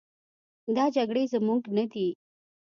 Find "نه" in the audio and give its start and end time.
1.77-1.85